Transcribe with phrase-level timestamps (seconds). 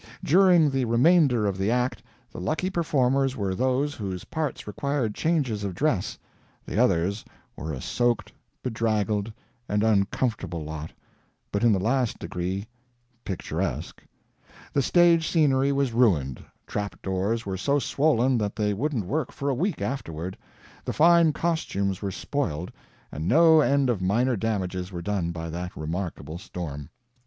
[0.23, 2.01] During the remainder of the act
[2.31, 6.17] the lucky performers were those whose parts required changes of dress;
[6.65, 7.23] the others
[7.55, 8.33] were a soaked,
[8.63, 9.31] bedraggled,
[9.69, 10.91] and uncomfortable lot,
[11.51, 12.67] but in the last degree
[13.23, 14.03] picturesque.
[14.73, 19.49] The stage scenery was ruined, trap doors were so swollen that they wouldn't work for
[19.49, 20.35] a week afterward,
[20.83, 22.71] the fine costumes were spoiled,
[23.11, 26.89] and no end of minor damages were done by that remarkable storm.